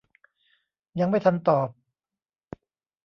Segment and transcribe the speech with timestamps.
[0.99, 1.67] ยังไม่ทันตอบ